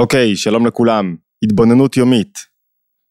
[0.00, 1.16] אוקיי, שלום לכולם.
[1.44, 2.38] התבוננות יומית.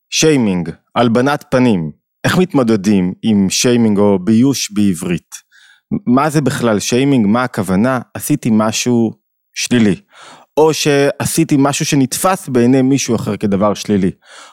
[0.09, 1.91] שיימינג, הלבנת פנים.
[2.23, 5.35] איך מתמודדים עם שיימינג או ביוש בעברית?
[6.07, 7.25] מה זה בכלל שיימינג?
[7.25, 7.99] מה הכוונה?
[8.13, 9.11] עשיתי משהו
[9.55, 9.95] שלילי.
[10.57, 14.11] או שעשיתי משהו שנתפס בעיני מישהו אחר כדבר שלילי.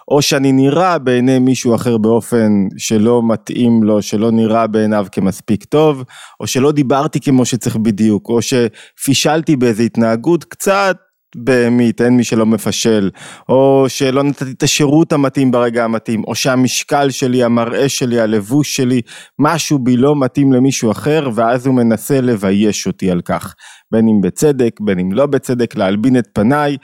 [0.08, 6.04] או שאני נראה בעיני מישהו אחר באופן שלא מתאים לו, שלא נראה בעיניו כמספיק טוב,
[6.40, 10.96] או שלא דיברתי כמו שצריך בדיוק, או שפישלתי באיזה התנהגות קצת
[11.36, 13.10] בהמית, אין מי שלא מפשל,
[13.48, 19.00] או שלא נתתי את השירות המתאים ברגע המתאים, או שהמשקל שלי, המראה שלי, הלבוש שלי,
[19.38, 23.54] משהו בי לא מתאים למישהו אחר, ואז הוא מנסה לבייש אותי על כך,
[23.92, 26.76] בין אם בצדק, בין אם לא בצדק, להלבין את פניי.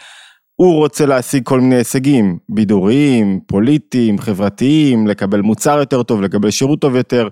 [0.55, 6.81] הוא רוצה להשיג כל מיני הישגים, בידוריים, פוליטיים, חברתיים, לקבל מוצר יותר טוב, לקבל שירות
[6.81, 7.29] טוב יותר,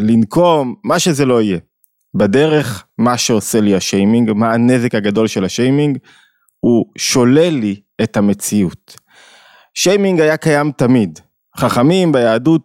[0.00, 1.58] לנקום, מה שזה לא יהיה.
[2.14, 5.98] בדרך, מה שעושה לי השיימינג, מה הנזק הגדול של השיימינג,
[6.60, 8.96] הוא שולל לי את המציאות.
[9.74, 11.18] שיימינג היה קיים תמיד.
[11.56, 12.62] חכמים ביהדות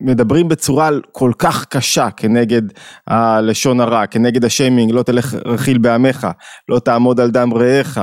[0.00, 2.62] מדברים בצורה כל כך קשה כנגד
[3.06, 6.26] הלשון הרע, כנגד השיימינג, לא תלך רכיל בעמך,
[6.68, 8.00] לא תעמוד על דם רעך.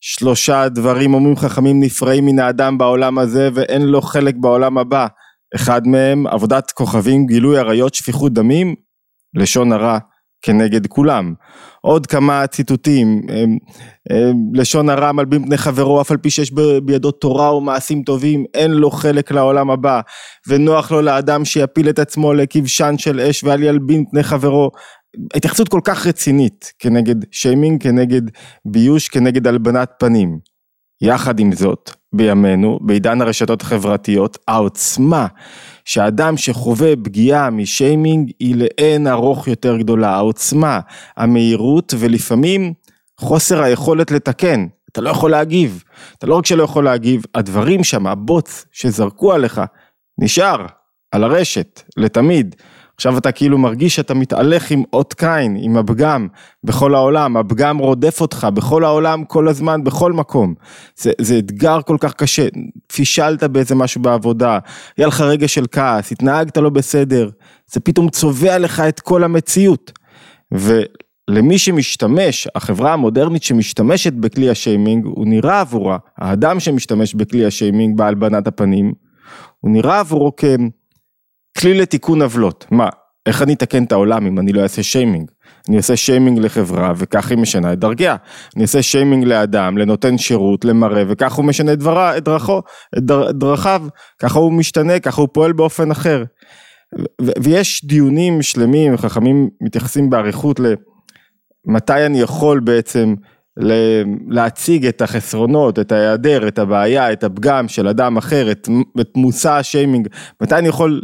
[0.00, 5.06] שלושה דברים אומרים חכמים נפרעים מן האדם בעולם הזה ואין לו חלק בעולם הבא.
[5.54, 8.74] אחד מהם עבודת כוכבים, גילוי עריות, שפיכות דמים,
[9.34, 9.98] לשון הרע
[10.42, 11.34] כנגד כולם.
[11.80, 13.22] עוד כמה ציטוטים,
[14.54, 16.52] לשון הרע מלבין פני חברו אף על פי שיש
[16.84, 20.00] בידו תורה ומעשים טובים אין לו חלק לעולם הבא
[20.48, 24.70] ונוח לו לאדם שיפיל את עצמו לכבשן של אש ואל ילבין פני חברו
[25.34, 28.22] התייחסות כל כך רצינית כנגד שיימינג, כנגד
[28.64, 30.38] ביוש, כנגד הלבנת פנים.
[31.00, 35.26] יחד עם זאת, בימינו, בעידן הרשתות החברתיות, העוצמה
[35.84, 40.80] שאדם שחווה פגיעה משיימינג היא לאין ארוך יותר גדולה, העוצמה,
[41.16, 42.72] המהירות ולפעמים
[43.20, 45.84] חוסר היכולת לתקן, אתה לא יכול להגיב,
[46.18, 49.60] אתה לא רק שלא יכול להגיב, הדברים שם, הבוץ שזרקו עליך,
[50.18, 50.66] נשאר
[51.12, 52.56] על הרשת לתמיד.
[52.96, 56.28] עכשיו אתה כאילו מרגיש שאתה מתהלך עם אות קין, עם הפגם
[56.64, 60.54] בכל העולם, הפגם רודף אותך בכל העולם, כל הזמן, בכל מקום.
[60.96, 62.46] זה, זה אתגר כל כך קשה,
[62.92, 64.58] פישלת באיזה משהו בעבודה,
[64.96, 67.30] היה לך רגע של כעס, התנהגת לא בסדר,
[67.66, 69.92] זה פתאום צובע לך את כל המציאות.
[70.52, 78.46] ולמי שמשתמש, החברה המודרנית שמשתמשת בכלי השיימינג, הוא נראה עבורה, האדם שמשתמש בכלי השיימינג בהלבנת
[78.46, 78.92] הפנים,
[79.60, 80.44] הוא נראה עבורו כ...
[81.58, 82.88] כלי לתיקון עוולות, מה,
[83.26, 85.30] איך אני אתקן את העולם אם אני לא אעשה שיימינג?
[85.68, 88.16] אני אעשה שיימינג לחברה וכך היא משנה את דרכיה.
[88.56, 92.62] אני אעשה שיימינג לאדם, לנותן שירות, למראה וכך הוא משנה את, דברה, את, דרכו,
[92.98, 93.82] את דר, דרכיו,
[94.18, 96.24] ככה הוא משתנה, ככה הוא פועל באופן אחר.
[97.42, 103.14] ויש דיונים שלמים, חכמים מתייחסים באריכות למתי אני יכול בעצם
[104.28, 108.68] להציג את החסרונות, את ההיעדר, את הבעיה, את הפגם של אדם אחר, את,
[109.00, 110.08] את מושא השיימינג,
[110.40, 111.02] מתי אני יכול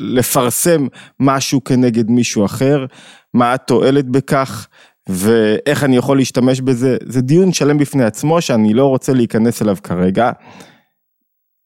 [0.00, 0.86] לפרסם
[1.20, 2.86] משהו כנגד מישהו אחר,
[3.34, 4.68] מה התועלת בכך?
[5.08, 9.76] ואיך אני יכול להשתמש בזה, זה דיון שלם בפני עצמו שאני לא רוצה להיכנס אליו
[9.82, 10.30] כרגע.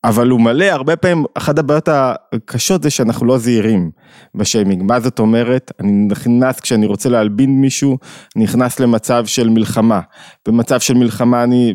[0.05, 3.91] אבל הוא מלא, הרבה פעמים, אחת הבעיות הקשות זה שאנחנו לא זהירים
[4.35, 4.83] בשיימינג.
[4.83, 5.73] מה זאת אומרת?
[5.81, 7.99] אני נכנס, כשאני רוצה להלבין מישהו,
[8.37, 10.01] נכנס למצב של מלחמה.
[10.49, 11.75] במצב של מלחמה אני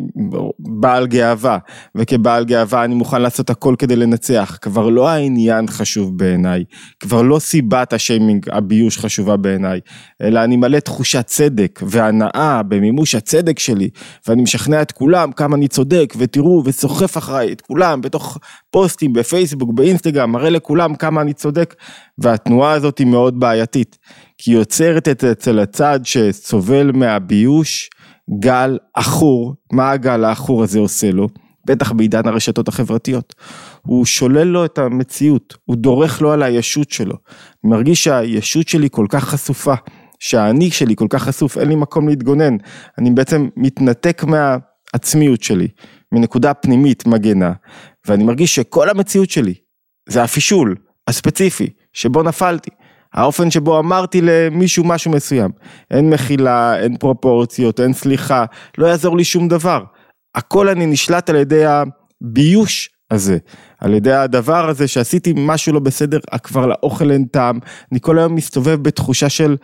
[0.59, 1.57] בעל גאווה,
[1.95, 4.57] וכבעל גאווה אני מוכן לעשות הכל כדי לנצח.
[4.61, 6.63] כבר לא העניין חשוב בעיניי,
[6.99, 9.79] כבר לא סיבת השיימינג, הביוש חשובה בעיניי,
[10.21, 13.89] אלא אני מלא תחושת צדק והנאה במימוש הצדק שלי,
[14.27, 18.16] ואני משכנע את כולם כמה אני צודק, ותראו, וסוחף אחריי את כולם, בתוך
[18.71, 21.75] פוסטים בפייסבוק, באינסטגרם, מראה לכולם כמה אני צודק,
[22.17, 23.97] והתנועה הזאת היא מאוד בעייתית,
[24.37, 27.89] כי היא יוצרת את אצל הצד שסובל מהביוש
[28.39, 31.27] גל עכור, מה הגל העכור הזה עושה לו?
[31.65, 33.35] בטח בעידן הרשתות החברתיות.
[33.81, 37.15] הוא שולל לו את המציאות, הוא דורך לו על הישות שלו.
[37.63, 39.73] אני מרגיש שהישות שלי כל כך חשופה,
[40.19, 42.57] שהאני שלי כל כך חשוף, אין לי מקום להתגונן.
[42.97, 45.67] אני בעצם מתנתק מהעצמיות שלי.
[46.13, 47.53] מנקודה פנימית מגנה,
[48.07, 49.53] ואני מרגיש שכל המציאות שלי
[50.09, 50.75] זה הפישול
[51.07, 52.69] הספציפי שבו נפלתי.
[53.13, 55.51] האופן שבו אמרתי למישהו משהו מסוים.
[55.91, 58.45] אין מחילה, אין פרופורציות, אין סליחה,
[58.77, 59.83] לא יעזור לי שום דבר.
[60.35, 63.37] הכל אני נשלט על ידי הביוש הזה,
[63.79, 67.59] על ידי הדבר הזה שעשיתי משהו לא בסדר, כבר לאוכל אין טעם,
[67.91, 69.57] אני כל היום מסתובב בתחושה של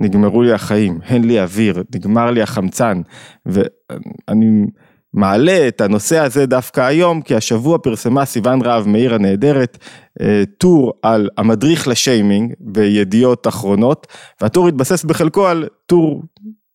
[0.00, 3.00] נגמרו לי החיים, אין לי אוויר, נגמר לי החמצן,
[3.46, 4.66] ואני
[5.14, 9.78] מעלה את הנושא הזה דווקא היום, כי השבוע פרסמה סיוון רהב מאיר הנהדרת
[10.20, 14.06] אה, טור על המדריך לשיימינג בידיעות אחרונות,
[14.40, 16.22] והטור התבסס בחלקו על טור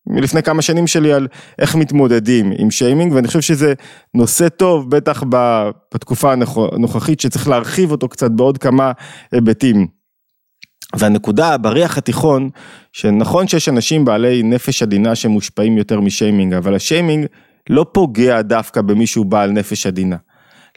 [0.06, 1.28] מלפני כמה שנים שלי על
[1.58, 3.74] איך מתמודדים עם שיימינג ואני חושב שזה
[4.14, 5.22] נושא טוב בטח
[5.94, 8.92] בתקופה הנוכחית שצריך להרחיב אותו קצת בעוד כמה
[9.32, 9.86] היבטים.
[10.96, 12.50] והנקודה בריח התיכון
[12.92, 17.26] שנכון שיש אנשים בעלי נפש עדינה שמושפעים יותר משיימינג אבל השיימינג
[17.70, 20.16] לא פוגע דווקא במישהו בעל נפש עדינה.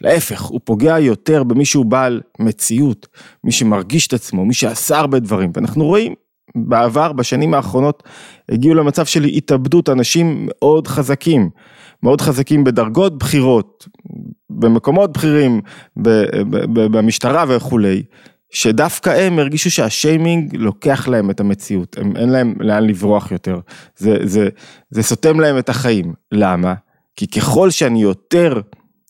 [0.02, 3.08] להפך, הוא פוגע יותר במישהו בעל מציאות,
[3.44, 6.14] מי שמרגיש את עצמו, מי שעשה הרבה דברים, ואנחנו רואים
[6.56, 8.04] בעבר, בשנים האחרונות,
[8.50, 11.50] הגיעו למצב של התאבדות אנשים מאוד חזקים,
[12.04, 13.88] מאוד חזקים בדרגות בכירות,
[14.50, 15.62] במקומות בכירים,
[16.74, 18.04] במשטרה וכולי,
[18.50, 23.60] שדווקא הם הרגישו שהשיימינג לוקח להם את המציאות, הם, אין להם לאן לברוח יותר,
[23.98, 24.50] זה, זה,
[24.90, 26.74] זה סותם להם את החיים, למה?
[27.16, 28.62] כי ככל שאני יותר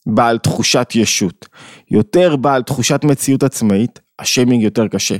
[0.06, 1.48] בעל תחושת ישות,
[1.90, 5.16] יותר בעל תחושת מציאות עצמאית, השיימינג יותר קשה,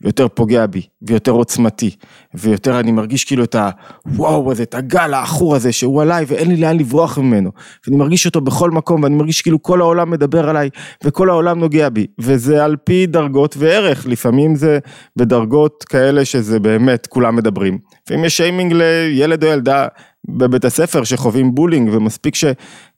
[0.00, 1.90] ויותר פוגע בי, ויותר עוצמתי,
[2.34, 3.56] ויותר אני מרגיש כאילו את
[4.06, 7.50] הוואו הזה, את הגל העכור הזה שהוא עליי ואין לי לאן לברוח ממנו,
[7.86, 10.70] ואני מרגיש אותו בכל מקום, ואני מרגיש כאילו כל העולם מדבר עליי,
[11.04, 14.78] וכל העולם נוגע בי, וזה על פי דרגות וערך, לפעמים זה
[15.16, 17.78] בדרגות כאלה שזה באמת כולם מדברים,
[18.10, 19.86] ואם יש שיימינג לילד או ילדה
[20.28, 22.44] בבית הספר שחווים bullying, ומספיק ש...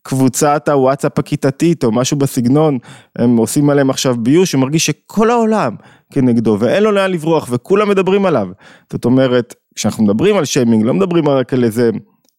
[0.02, 2.78] קבוצת הוואטסאפ הכיתתית או משהו בסגנון,
[3.18, 5.74] הם עושים עליהם עכשיו ביוש, הוא מרגיש שכל העולם
[6.12, 8.48] כנגדו ואין לו לאן לברוח וכולם מדברים עליו.
[8.92, 11.90] זאת אומרת, כשאנחנו מדברים על שיימינג, לא מדברים רק על איזה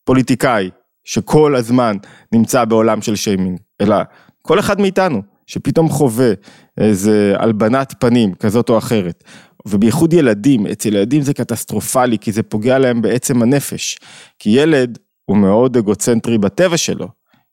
[0.03, 0.69] פוליטיקאי
[1.03, 1.97] שכל הזמן
[2.31, 3.95] נמצא בעולם של שיימינג, אלא
[4.41, 6.31] כל אחד מאיתנו שפתאום חווה
[6.77, 9.23] איזה הלבנת פנים כזאת או אחרת.
[9.65, 13.99] ובייחוד ילדים, אצל ילדים זה קטסטרופלי כי זה פוגע להם בעצם הנפש.
[14.39, 17.07] כי ילד הוא מאוד אגוצנטרי בטבע שלו,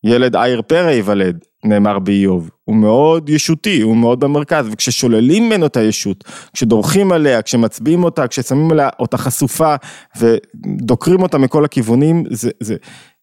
[0.04, 5.76] ילד עיר פרא ייוולד, נאמר באיוב, הוא מאוד ישותי, הוא מאוד במרכז, וכששוללים ממנו את
[5.76, 9.74] הישות, כשדורכים עליה, כשמצביעים אותה, כששמים עליה אותה חשופה
[10.18, 12.76] ודוקרים אותה מכל הכיוונים, זה, זה,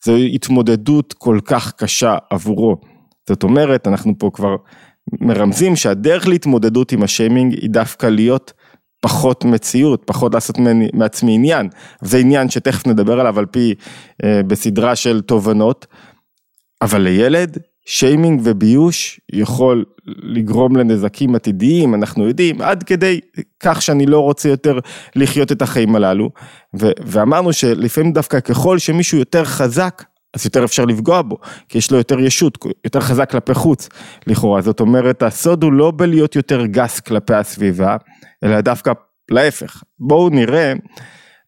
[0.04, 2.78] זה התמודדות כל כך קשה עבורו.
[3.30, 4.56] זאת אומרת, אנחנו פה כבר
[5.22, 8.54] מרמזים שהדרך להתמודדות עם השיימינג היא דווקא להיות
[9.00, 10.56] פחות מציאות, פחות לעשות
[10.94, 11.70] מעצמי עניין,
[12.02, 13.74] זה עניין שתכף נדבר עליו על פי,
[14.24, 15.86] אה, בסדרה של תובנות.
[16.86, 23.20] אבל לילד שיימינג וביוש יכול לגרום לנזקים עתידיים, אנחנו יודעים, עד כדי
[23.60, 24.80] כך שאני לא רוצה יותר
[25.16, 26.30] לחיות את החיים הללו.
[26.80, 30.04] ו- ואמרנו שלפעמים דווקא ככל שמישהו יותר חזק,
[30.36, 31.38] אז יותר אפשר לפגוע בו,
[31.70, 33.90] כי יש לו יותר ישות, יותר חזק כלפי חוץ,
[34.28, 34.62] לכאורה.
[34.62, 37.98] זאת אומרת, הסוד הוא לא בלהיות יותר גס כלפי הסביבה,
[38.44, 38.92] אלא דווקא
[39.32, 39.84] להפך.
[40.00, 40.74] בואו נראה,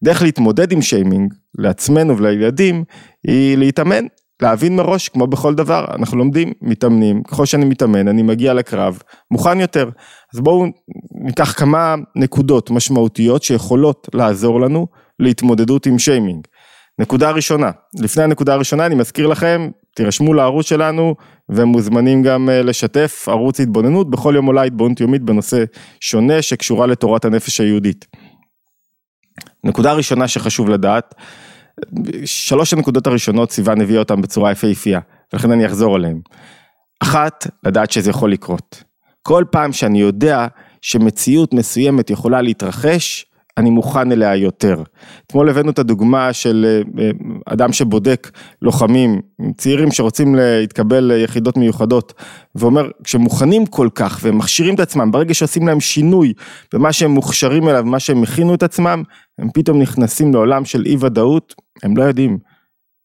[0.04, 2.84] דרך להתמודד עם שיימינג לעצמנו ולילדים,
[3.26, 4.04] היא להתאמן
[4.42, 8.98] להבין מראש, כמו בכל דבר, אנחנו לומדים, מתאמנים, ככל שאני מתאמן, אני מגיע לקרב,
[9.30, 9.90] מוכן יותר.
[10.34, 10.66] אז בואו
[11.10, 14.86] ניקח כמה נקודות משמעותיות שיכולות לעזור לנו
[15.18, 16.46] להתמודדות עם שיימינג.
[16.98, 17.70] נקודה ראשונה,
[18.00, 21.14] לפני הנקודה הראשונה אני מזכיר לכם, תירשמו לערוץ שלנו
[21.48, 25.64] ומוזמנים גם אה, לשתף ערוץ התבוננות, בכל יום עולה התבוננות יומית בנושא
[26.00, 28.06] שונה שקשורה לתורת הנפש היהודית.
[29.64, 31.14] נקודה ראשונה שחשוב לדעת,
[32.24, 35.00] שלוש הנקודות הראשונות סיוון הביאה אותן בצורה יפהפייה,
[35.32, 36.20] ולכן אני אחזור עליהן.
[37.00, 38.82] אחת, לדעת שזה יכול לקרות.
[39.22, 40.46] כל פעם שאני יודע
[40.82, 43.24] שמציאות מסוימת יכולה להתרחש,
[43.58, 44.82] אני מוכן אליה יותר.
[45.26, 47.10] אתמול הבאנו את הדוגמה של אה, אה,
[47.46, 48.30] אדם שבודק
[48.62, 49.20] לוחמים
[49.56, 52.12] צעירים שרוצים להתקבל ליחידות מיוחדות
[52.54, 56.32] ואומר כשמוכנים כל כך והם מכשירים את עצמם ברגע שעושים להם שינוי
[56.74, 59.02] במה שהם מוכשרים אליו במה שהם הכינו את עצמם
[59.38, 62.38] הם פתאום נכנסים לעולם של אי ודאות הם לא יודעים.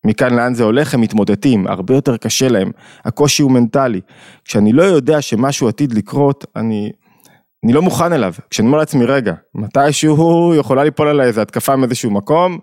[0.05, 2.71] מכאן לאן זה הולך הם מתמודדים הרבה יותר קשה להם.
[3.05, 4.01] הקושי הוא מנטלי.
[4.45, 6.91] כשאני לא יודע שמשהו עתיד לקרות אני
[7.63, 12.11] אני לא מוכן אליו, כשאני אומר לעצמי רגע, מתישהו יכולה ליפול עליי איזה התקפה מאיזשהו
[12.11, 12.59] מקום,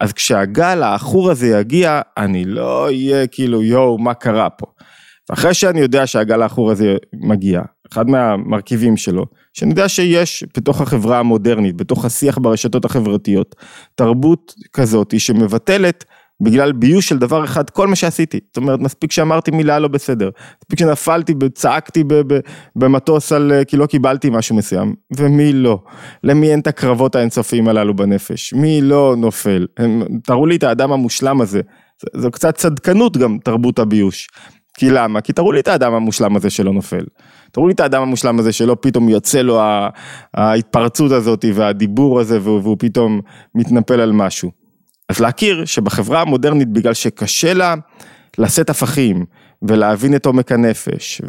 [0.00, 4.66] אז כשהגל העכור הזה יגיע, אני לא אהיה כאילו יואו מה קרה פה.
[5.30, 11.18] ואחרי שאני יודע שהגל העכור הזה מגיע, אחד מהמרכיבים שלו, שאני יודע שיש בתוך החברה
[11.18, 13.54] המודרנית, בתוך השיח ברשתות החברתיות,
[13.94, 16.04] תרבות כזאת שמבטלת
[16.40, 20.30] בגלל ביוש של דבר אחד כל מה שעשיתי, זאת אומרת מספיק שאמרתי מילה לא בסדר,
[20.62, 22.04] מספיק שנפלתי, צעקתי
[22.76, 25.78] במטוס על כי לא קיבלתי משהו מסוים, ומי לא,
[26.24, 30.92] למי אין את הקרבות האינסופיים הללו בנפש, מי לא נופל, הם, תראו לי את האדם
[30.92, 31.60] המושלם הזה,
[32.16, 34.28] זו קצת צדקנות גם תרבות הביוש,
[34.74, 35.20] כי למה?
[35.20, 37.04] כי תראו לי את האדם המושלם הזה שלא נופל.
[37.52, 39.60] תראו לי את האדם המושלם הזה שלא פתאום יוצא לו
[40.34, 43.20] ההתפרצות הזאת והדיבור הזה והוא פתאום
[43.54, 44.50] מתנפל על משהו.
[45.08, 47.74] אז להכיר שבחברה המודרנית בגלל שקשה לה
[48.38, 49.24] לשאת הפכים
[49.62, 51.22] ולהבין את עומק הנפש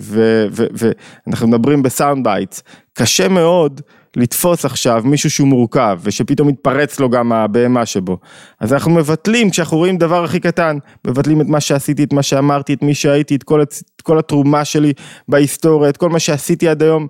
[1.27, 2.63] ואנחנו מדברים ב sound bites,
[2.93, 3.81] קשה מאוד
[4.17, 8.17] לתפוס עכשיו מישהו שהוא מורכב, ושפתאום מתפרץ לו גם הבהמה שבו.
[8.59, 10.77] אז אנחנו מבטלים, כשאנחנו רואים דבר הכי קטן,
[11.07, 14.65] מבטלים את מה שעשיתי, את מה שאמרתי, את מי שהייתי, את כל, את כל התרומה
[14.65, 14.93] שלי
[15.27, 17.07] בהיסטוריה, את כל מה שעשיתי עד היום,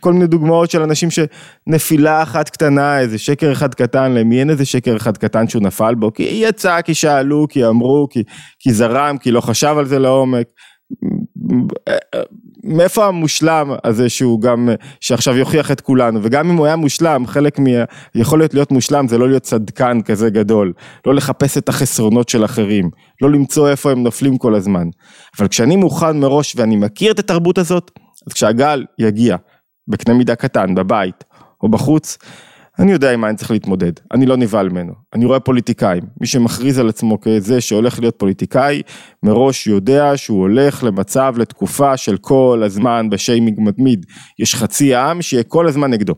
[0.00, 4.64] כל מיני דוגמאות של אנשים שנפילה אחת קטנה, איזה שקר אחד קטן, למי אין איזה
[4.64, 8.22] שקר אחד קטן שהוא נפל בו, כי יצא, כי שאלו, כי אמרו, כי,
[8.58, 10.46] כי זרם, כי לא חשב על זה לעומק.
[12.64, 14.68] מאיפה המושלם הזה שהוא גם,
[15.00, 17.58] שעכשיו יוכיח את כולנו, וגם אם הוא היה מושלם, חלק
[18.14, 20.72] מיכולת להיות מושלם זה לא להיות צדקן כזה גדול,
[21.06, 22.90] לא לחפש את החסרונות של אחרים,
[23.22, 24.88] לא למצוא איפה הם נופלים כל הזמן.
[25.38, 27.90] אבל כשאני מוכן מראש ואני מכיר את התרבות הזאת,
[28.26, 29.36] אז כשהגל יגיע
[29.88, 31.24] בקנה מידה קטן, בבית
[31.62, 32.18] או בחוץ,
[32.78, 34.92] אני יודע עם מה אני צריך להתמודד, אני לא נבהל ממנו.
[35.14, 38.82] אני רואה פוליטיקאים, מי שמכריז על עצמו כזה שהולך להיות פוליטיקאי,
[39.22, 44.06] מראש יודע שהוא הולך למצב, לתקופה של כל הזמן בשיימינג מתמיד.
[44.38, 46.14] יש חצי העם שיהיה כל הזמן נגדו.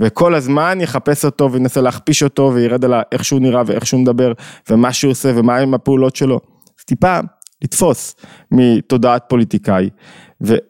[0.00, 4.32] וכל הזמן יחפש אותו וינסה להכפיש אותו וירד על איך שהוא נראה ואיך שהוא מדבר
[4.70, 6.40] ומה שהוא עושה ומה עם הפעולות שלו.
[6.78, 7.18] אז טיפה
[7.62, 8.16] לתפוס
[8.50, 9.90] מתודעת פוליטיקאי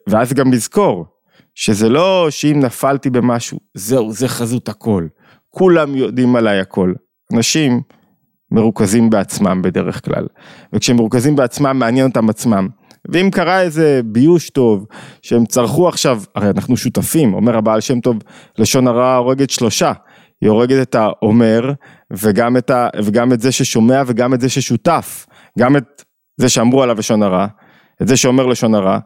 [0.06, 1.06] ואז גם לזכור
[1.54, 5.06] שזה לא שאם נפלתי במשהו זהו זה חזות הכל.
[5.50, 6.92] כולם יודעים עליי הכל.
[7.32, 7.80] אנשים
[8.50, 10.26] מרוכזים בעצמם בדרך כלל,
[10.72, 12.68] וכשהם מרוכזים בעצמם מעניין אותם עצמם.
[13.12, 14.86] ואם קרה איזה ביוש טוב,
[15.22, 18.16] שהם צרכו עכשיו, הרי אנחנו שותפים, אומר הבעל שם טוב,
[18.58, 19.92] לשון הרע הורגת שלושה.
[20.40, 21.72] היא הורגת את האומר,
[22.10, 25.26] וגם את, ה, וגם את זה ששומע וגם את זה ששותף.
[25.58, 26.04] גם את
[26.36, 27.46] זה שאמרו עליו לשון הרע,
[28.02, 28.98] את זה שאומר לשון הרע,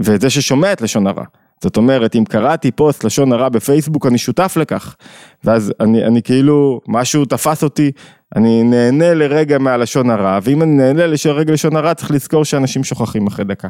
[0.00, 1.24] ואת זה ששומע את לשון הרע.
[1.64, 4.96] זאת אומרת, אם קראתי פוסט לשון הרע בפייסבוק, אני שותף לכך.
[5.44, 7.90] ואז אני, אני כאילו, משהו תפס אותי,
[8.36, 13.26] אני נהנה לרגע מהלשון הרע, ואם אני נהנה לרגע לשון הרע, צריך לזכור שאנשים שוכחים
[13.26, 13.68] אחרי דקה.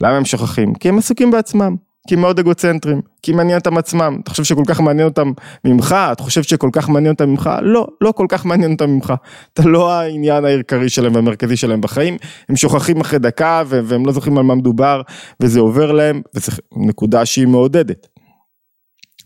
[0.00, 0.74] למה הם שוכחים?
[0.74, 1.76] כי הם עסוקים בעצמם.
[2.08, 5.32] כי הם מאוד אגוצנטרים, כי מעניין אותם עצמם, אתה חושב שכל כך מעניין אותם
[5.64, 9.12] ממך, אתה חושב שכל כך מעניין אותם ממך, לא, לא כל כך מעניין אותם ממך,
[9.52, 12.16] אתה לא העניין העיקרי שלהם והמרכזי שלהם בחיים,
[12.48, 15.02] הם שוכחים אחרי דקה והם לא זוכרים על מה מדובר
[15.40, 18.06] וזה עובר להם, וזו נקודה שהיא מעודדת.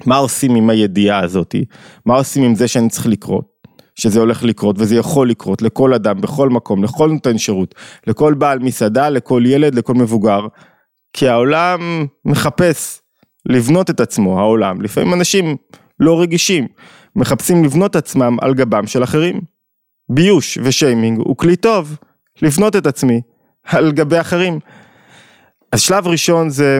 [0.06, 1.64] מה עושים עם הידיעה הזאתי?
[2.06, 3.54] מה עושים עם זה שאני צריך לקרות?
[3.94, 7.74] שזה הולך לקרות וזה יכול לקרות לכל אדם, בכל מקום, לכל נותן שירות,
[8.06, 10.46] לכל בעל מסעדה, לכל ילד, לכל מבוגר.
[11.16, 13.00] כי העולם מחפש
[13.46, 14.80] לבנות את עצמו, העולם.
[14.80, 15.56] לפעמים אנשים
[16.00, 16.66] לא רגישים,
[17.16, 19.40] מחפשים לבנות עצמם על גבם של אחרים.
[20.08, 21.96] ביוש ושיימינג הוא כלי טוב
[22.42, 23.20] לבנות את עצמי
[23.64, 24.58] על גבי אחרים.
[25.72, 26.78] אז שלב ראשון זה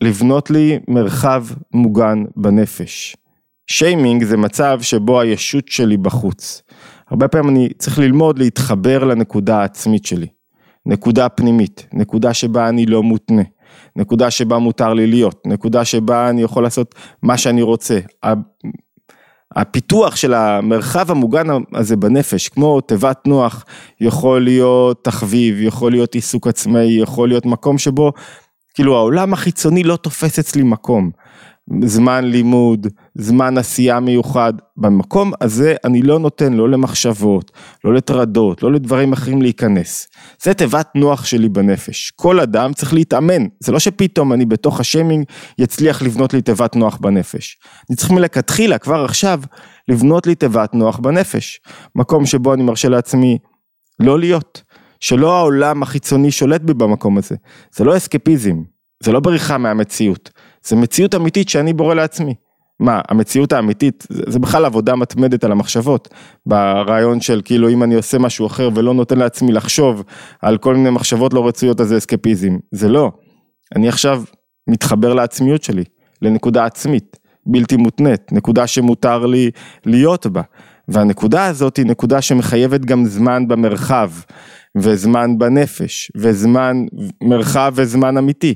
[0.00, 3.16] לבנות לי מרחב מוגן בנפש.
[3.66, 6.62] שיימינג זה מצב שבו הישות שלי בחוץ.
[7.08, 10.26] הרבה פעמים אני צריך ללמוד להתחבר לנקודה העצמית שלי.
[10.86, 13.42] נקודה פנימית, נקודה שבה אני לא מותנה.
[13.96, 17.98] נקודה שבה מותר לי להיות, נקודה שבה אני יכול לעשות מה שאני רוצה.
[19.56, 23.64] הפיתוח של המרחב המוגן הזה בנפש, כמו תיבת נוח,
[24.00, 28.12] יכול להיות תחביב, יכול להיות עיסוק עצמאי, יכול להיות מקום שבו,
[28.74, 31.10] כאילו העולם החיצוני לא תופס אצלי מקום.
[31.84, 37.52] זמן לימוד, זמן עשייה מיוחד, במקום הזה אני לא נותן לא למחשבות,
[37.84, 40.08] לא לטרדות, לא לדברים אחרים להיכנס.
[40.42, 42.12] זה תיבת נוח שלי בנפש.
[42.16, 45.24] כל אדם צריך להתאמן, זה לא שפתאום אני בתוך השיימינג
[45.58, 47.58] יצליח לבנות לי תיבת נוח בנפש.
[47.90, 49.40] אני צריך מלכתחילה, כבר עכשיו,
[49.88, 51.60] לבנות לי תיבת נוח בנפש.
[51.94, 53.38] מקום שבו אני מרשה לעצמי
[54.00, 54.62] לא להיות,
[55.00, 57.36] שלא העולם החיצוני שולט בי במקום הזה.
[57.74, 58.62] זה לא אסקפיזם,
[59.02, 60.30] זה לא בריחה מהמציאות.
[60.66, 62.34] זה מציאות אמיתית שאני בורא לעצמי.
[62.80, 66.08] מה, המציאות האמיתית, זה, זה בכלל עבודה מתמדת על המחשבות,
[66.46, 70.02] ברעיון של כאילו אם אני עושה משהו אחר ולא נותן לעצמי לחשוב
[70.42, 73.12] על כל מיני מחשבות לא רצויות אז זה אסקפיזם, זה לא.
[73.76, 74.22] אני עכשיו
[74.68, 75.84] מתחבר לעצמיות שלי,
[76.22, 79.50] לנקודה עצמית, בלתי מותנית, נקודה שמותר לי
[79.86, 80.42] להיות בה.
[80.88, 84.10] והנקודה הזאת היא נקודה שמחייבת גם זמן במרחב,
[84.76, 86.76] וזמן בנפש, וזמן,
[87.22, 88.54] מרחב וזמן אמיתי.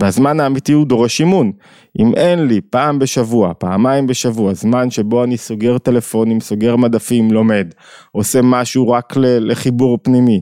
[0.00, 1.52] והזמן האמיתי הוא דורש אימון.
[1.98, 7.66] אם אין לי פעם בשבוע, פעמיים בשבוע, זמן שבו אני סוגר טלפונים, סוגר מדפים, לומד,
[8.12, 10.40] עושה משהו רק לחיבור פנימי,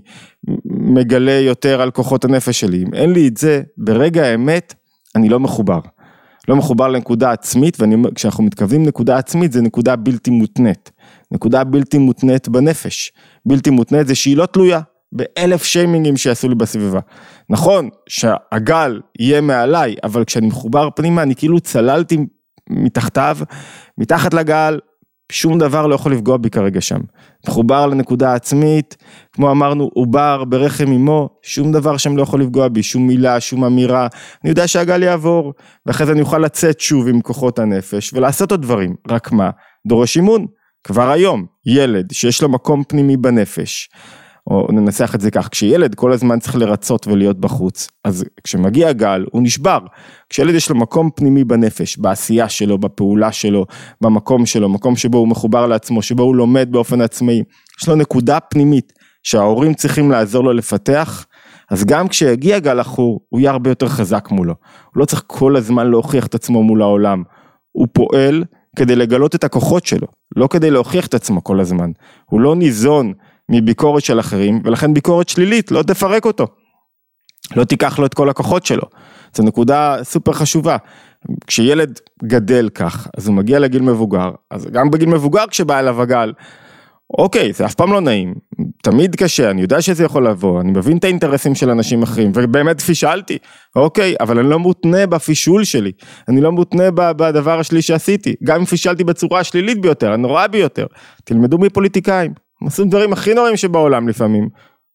[0.64, 4.74] מגלה יותר על כוחות הנפש שלי, אם אין לי את זה, ברגע האמת,
[5.14, 5.80] אני לא מחובר.
[6.48, 10.90] לא מחובר לנקודה עצמית, וכשאנחנו מתכוונים נקודה עצמית, זה נקודה בלתי מותנית.
[11.30, 13.12] נקודה בלתי מותנית בנפש.
[13.46, 14.80] בלתי מותנית זה שהיא לא תלויה.
[15.12, 17.00] באלף שיימינגים שיעשו לי בסביבה.
[17.50, 22.18] נכון שהגל יהיה מעליי, אבל כשאני מחובר פנימה אני כאילו צללתי
[22.70, 23.38] מתחתיו,
[23.98, 24.78] מתחת לגל,
[25.32, 27.00] שום דבר לא יכול לפגוע בי כרגע שם.
[27.48, 28.96] מחובר לנקודה העצמית,
[29.32, 33.64] כמו אמרנו, עובר ברחם אמו, שום דבר שם לא יכול לפגוע בי, שום מילה, שום
[33.64, 34.08] אמירה.
[34.44, 35.52] אני יודע שהגל יעבור,
[35.86, 38.94] ואחרי זה אני אוכל לצאת שוב עם כוחות הנפש ולעשות עוד דברים.
[39.08, 39.50] רק מה?
[39.86, 40.46] דורש אימון.
[40.84, 43.88] כבר היום, ילד שיש לו מקום פנימי בנפש,
[44.46, 49.24] או ננסח את זה כך, כשילד כל הזמן צריך לרצות ולהיות בחוץ, אז כשמגיע גל
[49.32, 49.78] הוא נשבר.
[50.28, 53.66] כשילד יש לו מקום פנימי בנפש, בעשייה שלו, בפעולה שלו,
[54.00, 57.42] במקום שלו, מקום שבו הוא מחובר לעצמו, שבו הוא לומד באופן עצמאי,
[57.80, 61.26] יש לו נקודה פנימית שההורים צריכים לעזור לו לפתח,
[61.70, 64.54] אז גם כשיגיע גל עכור, הוא יהיה הרבה יותר חזק מולו.
[64.94, 67.22] הוא לא צריך כל הזמן להוכיח את עצמו מול העולם.
[67.72, 68.44] הוא פועל
[68.76, 70.06] כדי לגלות את הכוחות שלו,
[70.36, 71.90] לא כדי להוכיח את עצמו כל הזמן.
[72.30, 73.12] הוא לא ניזון
[73.50, 76.46] מביקורת של אחרים, ולכן ביקורת שלילית לא תפרק אותו.
[77.56, 78.82] לא תיקח לו את כל הכוחות שלו.
[79.34, 80.76] זו נקודה סופר חשובה.
[81.46, 86.32] כשילד גדל כך, אז הוא מגיע לגיל מבוגר, אז גם בגיל מבוגר כשבא אליו הגל,
[87.18, 88.34] אוקיי, זה אף פעם לא נעים,
[88.82, 92.80] תמיד קשה, אני יודע שזה יכול לבוא, אני מבין את האינטרסים של אנשים אחרים, ובאמת
[92.80, 93.38] פישלתי,
[93.76, 95.92] אוקיי, אבל אני לא מותנה בפישול שלי,
[96.28, 100.86] אני לא מותנה בדבר השלי שעשיתי, גם אם פישלתי בצורה השלילית ביותר, הנוראה ביותר,
[101.24, 102.32] תלמדו מפוליטיקאים,
[102.64, 104.48] עושים דברים הכי נוראים שבעולם לפעמים.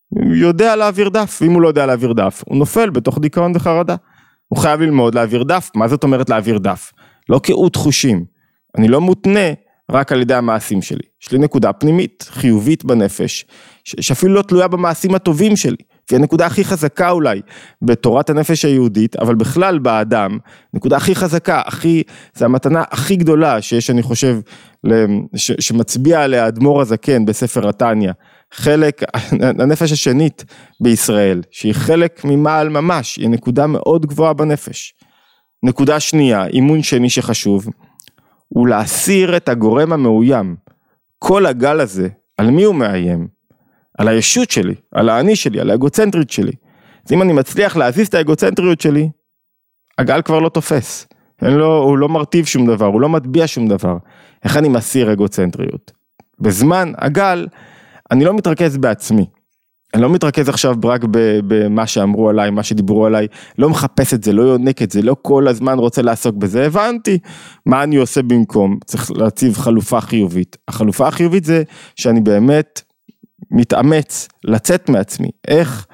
[0.09, 3.95] הוא יודע להעביר דף, ואם הוא לא יודע להעביר דף, הוא נופל בתוך דיכאון וחרדה.
[4.47, 6.91] הוא חייב ללמוד להעביר דף, מה זאת אומרת להעביר דף?
[7.29, 8.25] לא קהות חושים.
[8.77, 9.49] אני לא מותנה
[9.91, 11.03] רק על ידי המעשים שלי.
[11.21, 13.45] יש לי נקודה פנימית, חיובית בנפש,
[13.83, 15.77] שאפילו לא תלויה במעשים הטובים שלי.
[16.15, 17.41] הנקודה הכי חזקה אולי
[17.81, 20.37] בתורת הנפש היהודית, אבל בכלל באדם,
[20.73, 24.39] נקודה הכי חזקה, הכי, זה המתנה הכי גדולה שיש אני חושב,
[25.35, 28.11] ש, שמצביע עליה אדמו"ר הזקן בספר התניא,
[28.53, 29.03] חלק,
[29.63, 30.45] הנפש השנית
[30.81, 34.93] בישראל, שהיא חלק ממעל ממש, היא נקודה מאוד גבוהה בנפש.
[35.63, 37.67] נקודה שנייה, אימון שני שחשוב,
[38.47, 40.55] הוא להסיר את הגורם המאוים.
[41.19, 43.36] כל הגל הזה, על מי הוא מאיים?
[43.97, 46.51] על הישות שלי, על האני שלי, על האגוצנטרית שלי.
[47.05, 49.09] אז אם אני מצליח להזיז את האגוצנטריות שלי,
[49.97, 51.07] הגל כבר לא תופס.
[51.41, 53.97] לו, הוא לא מרטיב שום דבר, הוא לא מטביע שום דבר.
[54.43, 55.91] איך אני מסיר אגוצנטריות?
[56.39, 57.47] בזמן הגל,
[58.11, 59.25] אני לא מתרכז בעצמי.
[59.93, 61.01] אני לא מתרכז עכשיו רק
[61.47, 63.27] במה שאמרו עליי, מה שדיברו עליי,
[63.57, 67.19] לא מחפש את זה, לא יונק את זה, לא כל הזמן רוצה לעסוק בזה, הבנתי
[67.65, 70.57] מה אני עושה במקום, צריך להציב חלופה חיובית.
[70.67, 71.63] החלופה החיובית זה
[71.95, 72.81] שאני באמת
[73.51, 75.85] מתאמץ לצאת מעצמי, איך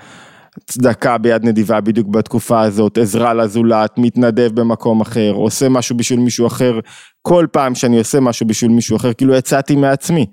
[0.65, 6.47] צדקה ביד נדיבה בדיוק בתקופה הזאת, עזרה לזולת, מתנדב במקום אחר, עושה משהו בשביל מישהו
[6.47, 6.79] אחר,
[7.21, 10.25] כל פעם שאני עושה משהו בשביל מישהו אחר, כאילו יצאתי מעצמי.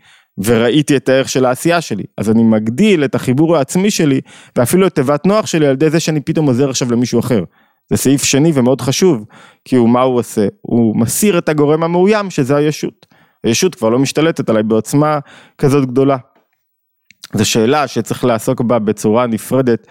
[0.44, 4.20] וראיתי את הערך של העשייה שלי, אז אני מגדיל את החיבור העצמי שלי,
[4.56, 7.44] ואפילו את תיבת נוח שלי על ידי זה שאני פתאום עוזר עכשיו למישהו אחר.
[7.90, 9.24] זה סעיף שני ומאוד חשוב,
[9.64, 10.46] כי הוא, מה הוא עושה?
[10.60, 13.06] הוא מסיר את הגורם המאוים שזה הישות.
[13.44, 15.18] הישות כבר לא משתלטת עליי בעוצמה
[15.58, 16.16] כזאת גדולה.
[17.34, 19.86] זו שאלה שצריך לעסוק בה בצורה נפרדת,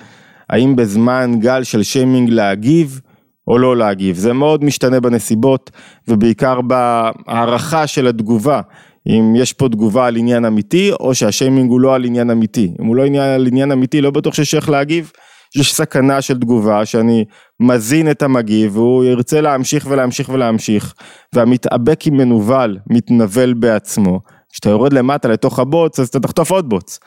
[0.49, 3.01] האם בזמן גל של שיימינג להגיב
[3.47, 5.71] או לא להגיב, זה מאוד משתנה בנסיבות
[6.07, 8.61] ובעיקר בהערכה של התגובה,
[9.07, 12.85] אם יש פה תגובה על עניין אמיתי או שהשיימינג הוא לא על עניין אמיתי, אם
[12.85, 15.11] הוא לא עניין על עניין אמיתי לא בטוח שיש איך להגיב,
[15.55, 17.25] יש סכנה של תגובה שאני
[17.59, 20.93] מזין את המגיב והוא ירצה להמשיך ולהמשיך ולהמשיך
[21.33, 24.19] והמתאבק עם מנוול מתנבל בעצמו
[24.51, 26.99] כשאתה יורד למטה לתוך הבוץ, אז אתה תחטוף עוד בוץ.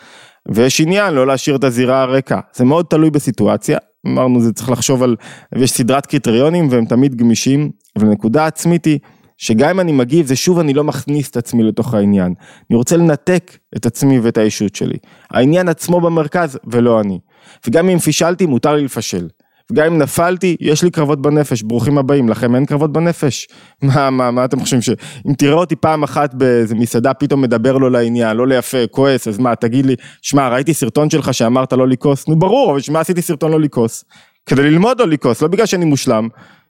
[0.48, 2.40] ויש עניין לא להשאיר את הזירה הריקה.
[2.54, 3.78] זה מאוד תלוי בסיטואציה.
[4.06, 5.16] אמרנו, זה צריך לחשוב על,
[5.54, 8.98] ויש סדרת קריטריונים והם תמיד גמישים, אבל הנקודה העצמית היא,
[9.38, 12.34] שגם אם אני מגיב, זה שוב אני לא מכניס את עצמי לתוך העניין.
[12.70, 14.96] אני רוצה לנתק את עצמי ואת האישות שלי.
[15.30, 17.18] העניין עצמו במרכז ולא אני.
[17.66, 19.28] וגם אם פישלתי, מותר לי לפשל.
[19.72, 23.48] וגם אם נפלתי, יש לי קרבות בנפש, ברוכים הבאים, לכם אין קרבות בנפש?
[23.82, 27.90] מה, מה, מה אתם חושבים, שאם תראה אותי פעם אחת באיזה מסעדה, פתאום מדבר לו
[27.90, 32.28] לעניין, לא ליפה, כועס, אז מה, תגיד לי, שמע, ראיתי סרטון שלך שאמרת לא לכעוס,
[32.28, 34.04] נו ברור, אבל שמע עשיתי סרטון לא לכעוס?
[34.46, 36.28] כדי ללמוד לא לכעוס, לא בגלל שאני מושלם.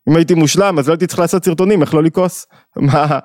[0.08, 2.46] אם הייתי מושלם, אז לא הייתי צריך לעשות סרטונים, איך לא לכעוס?
[2.76, 3.18] מה,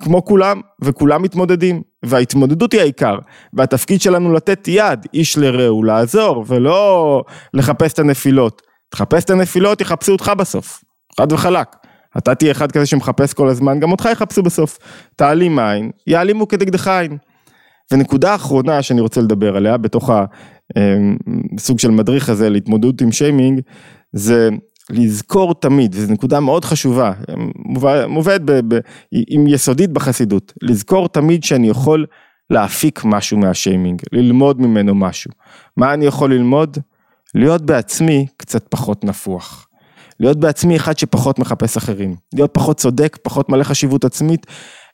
[0.00, 3.18] כמו כולם, וכולם מתמודדים, וההתמודדות היא העיקר,
[3.52, 7.22] והתפקיד שלנו לתת יד, איש לרעהו, לעזור, ולא
[7.54, 8.62] לחפש את הנפילות.
[8.94, 10.84] תחפש את הנפילות, יחפשו אותך בסוף,
[11.16, 11.76] חד וחלק.
[12.18, 14.78] אתה תהיה אחד כזה שמחפש כל הזמן, גם אותך יחפשו בסוף.
[15.16, 17.16] תעלים עין, יעלימו כנגדך עין.
[17.92, 23.60] ונקודה אחרונה שאני רוצה לדבר עליה, בתוך הסוג אמ, של מדריך הזה להתמודדות עם שיימינג,
[24.12, 24.48] זה
[24.90, 27.12] לזכור תמיד, וזו נקודה מאוד חשובה,
[28.08, 28.40] מובאת,
[29.12, 32.06] עם יסודית בחסידות, לזכור תמיד שאני יכול
[32.50, 35.30] להפיק משהו מהשיימינג, ללמוד ממנו משהו.
[35.76, 36.78] מה אני יכול ללמוד?
[37.34, 39.68] להיות בעצמי קצת פחות נפוח.
[40.20, 42.16] להיות בעצמי אחד שפחות מחפש אחרים.
[42.34, 44.46] להיות פחות צודק, פחות מלא חשיבות עצמית,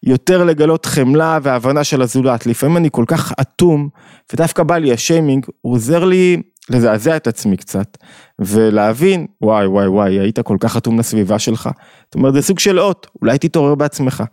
[0.03, 2.47] יותר לגלות חמלה והבנה של הזולת.
[2.47, 3.89] לפעמים אני כל כך אטום,
[4.33, 7.97] ודווקא בא לי השיימינג, הוא עוזר לי לזעזע את עצמי קצת,
[8.39, 11.69] ולהבין, וואי וואי וואי, היית כל כך אטום לסביבה שלך.
[12.05, 14.25] זאת אומרת, זה סוג של אות, אולי תתעורר בעצמך.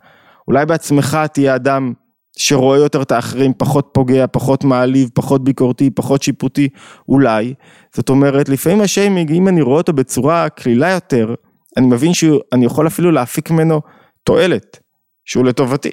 [0.48, 1.92] אולי בעצמך תהיה אדם
[2.38, 6.68] שרואה יותר את האחרים, פחות פוגע, פחות מעליב, פחות ביקורתי, פחות שיפוטי,
[7.08, 7.54] אולי.
[7.94, 11.34] זאת אומרת, לפעמים השיימינג, אם אני רואה אותו בצורה קלילה יותר,
[11.76, 13.80] אני מבין שאני יכול אפילו להפיק ממנו
[14.24, 14.78] תועלת,
[15.24, 15.90] שהוא לטובתי,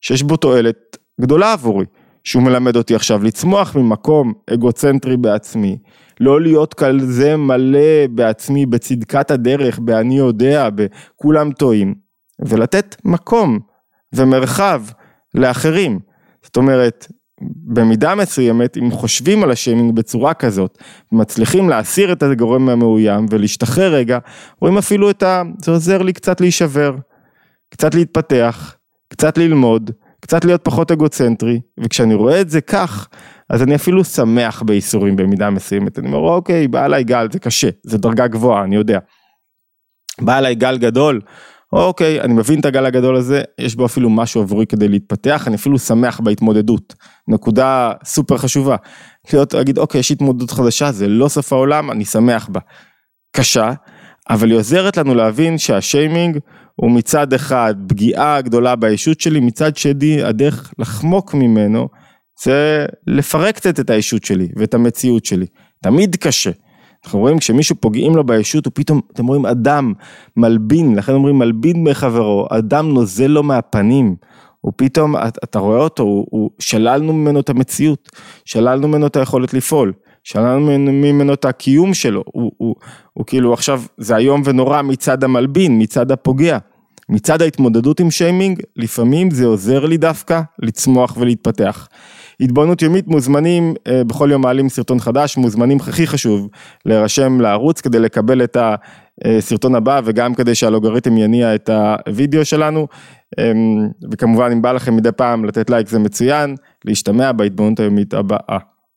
[0.00, 1.84] שיש בו תועלת גדולה עבורי,
[2.24, 5.78] שהוא מלמד אותי עכשיו לצמוח ממקום אגוצנטרי בעצמי,
[6.20, 11.94] לא להיות כזה מלא בעצמי, בצדקת הדרך, ב"אני יודע", בכולם טועים,
[12.46, 13.58] ולתת מקום
[14.14, 14.82] ומרחב
[15.34, 15.98] לאחרים.
[16.42, 17.06] זאת אומרת,
[17.42, 20.78] במידה מסוימת, אם חושבים על השיימינג בצורה כזאת,
[21.12, 24.18] מצליחים להסיר את הגורם המאוים ולהשתחרר רגע,
[24.60, 25.42] רואים אפילו את ה...
[25.58, 26.96] זה עוזר לי קצת להישבר,
[27.70, 28.76] קצת להתפתח,
[29.08, 33.08] קצת ללמוד, קצת להיות פחות אגוצנטרי, וכשאני רואה את זה כך,
[33.50, 35.98] אז אני אפילו שמח בייסורים במידה מסוימת.
[35.98, 38.98] אני אומר, אוקיי, בא אליי גל, זה קשה, זה דרגה גבוהה, אני יודע.
[40.20, 41.20] בא אליי גל גדול,
[41.72, 45.56] אוקיי, אני מבין את הגל הגדול הזה, יש בו אפילו משהו עבורי כדי להתפתח, אני
[45.56, 46.94] אפילו שמח בהתמודדות,
[47.28, 48.76] נקודה סופר חשובה.
[49.32, 52.60] להיות, להגיד, אוקיי, יש התמודדות חדשה, זה לא סוף העולם, אני שמח בה.
[53.36, 53.72] קשה,
[54.30, 56.38] אבל היא עוזרת לנו להבין שהשיימינג
[56.74, 61.88] הוא מצד אחד פגיעה גדולה בישות שלי, מצד שני הדרך לחמוק ממנו
[62.44, 65.46] זה לפרק קצת את הישות שלי ואת המציאות שלי.
[65.82, 66.50] תמיד קשה.
[67.08, 69.92] אנחנו רואים כשמישהו פוגעים לו בישות הוא פתאום, אתם רואים אדם
[70.36, 74.16] מלבין, לכן אומרים מלבין מחברו, אדם נוזל לו מהפנים,
[74.60, 78.10] הוא פתאום, אתה רואה אותו, הוא, הוא, שללנו ממנו את המציאות,
[78.44, 79.92] שללנו ממנו את היכולת לפעול,
[80.24, 82.74] שללנו ממנו את הקיום שלו, הוא, הוא,
[83.12, 86.58] הוא כאילו עכשיו, זה איום ונורא מצד המלבין, מצד הפוגע.
[87.10, 91.88] מצד ההתמודדות עם שיימינג, לפעמים זה עוזר לי דווקא לצמוח ולהתפתח.
[92.40, 96.48] התבוננות יומית מוזמנים, אה, בכל יום מעלים סרטון חדש, מוזמנים הכי חשוב
[96.86, 98.56] להירשם לערוץ כדי לקבל את
[99.24, 101.70] הסרטון הבא וגם כדי שהלוגריתם יניע את
[102.06, 102.86] הוידאו שלנו.
[103.38, 108.58] אמ, וכמובן אם בא לכם מדי פעם לתת לייק זה מצוין, להשתמע בהתבוננות היומית הבאה.